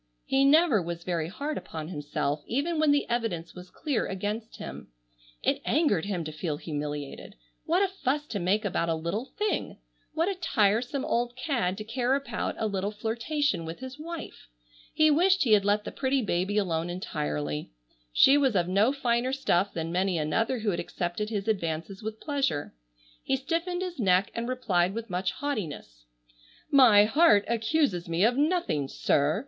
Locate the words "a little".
8.89-9.25, 12.57-12.89